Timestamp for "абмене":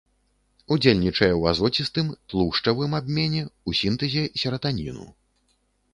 3.03-3.43